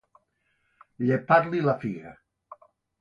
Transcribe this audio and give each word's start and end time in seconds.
Llepar-li 1.09 1.61
la 1.67 1.79
figa. 1.85 2.15